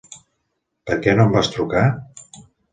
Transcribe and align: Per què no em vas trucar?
Per 0.91 0.97
què 1.05 1.15
no 1.19 1.27
em 1.29 1.37
vas 1.37 1.53
trucar? 1.59 1.87